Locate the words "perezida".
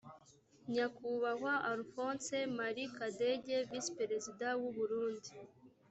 3.99-4.47